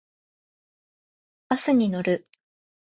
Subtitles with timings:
[1.47, 2.27] バスに乗る。